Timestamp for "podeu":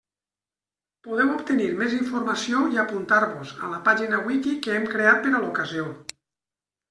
1.07-1.33